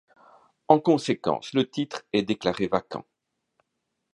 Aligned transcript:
En 0.67 0.79
conséquence, 0.79 1.53
le 1.53 1.69
titre 1.69 2.01
est 2.11 2.23
déclaré 2.23 2.65
vacant. 2.67 3.05